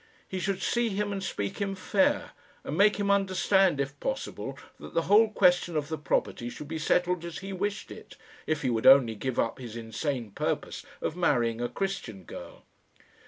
He 0.27 0.39
should 0.39 0.63
see 0.63 0.89
him 0.89 1.11
and 1.13 1.23
speak 1.23 1.59
him 1.59 1.75
fair, 1.75 2.31
and 2.63 2.75
make 2.75 2.95
him 2.95 3.11
understand 3.11 3.79
if 3.79 3.99
possible 3.99 4.57
that 4.79 4.95
the 4.95 5.03
whole 5.03 5.29
question 5.29 5.77
of 5.77 5.89
the 5.89 5.97
property 5.99 6.49
should 6.49 6.67
be 6.67 6.79
settled 6.79 7.23
as 7.23 7.37
he 7.45 7.53
wished 7.53 7.91
it 7.91 8.15
if 8.47 8.63
he 8.63 8.69
would 8.71 8.87
only 8.87 9.13
give 9.13 9.37
up 9.37 9.59
his 9.59 9.75
insane 9.75 10.31
purpose 10.31 10.83
of 11.01 11.15
marrying 11.15 11.61
a 11.61 11.69
Christian 11.69 12.23
girl. 12.23 12.63